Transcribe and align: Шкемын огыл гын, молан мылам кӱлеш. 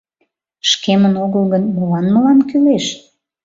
Шкемын 0.69 1.13
огыл 1.23 1.43
гын, 1.51 1.63
молан 1.75 2.05
мылам 2.13 2.39
кӱлеш. 2.49 2.85